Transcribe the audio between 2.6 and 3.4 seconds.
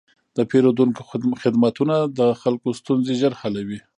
ستونزې ژر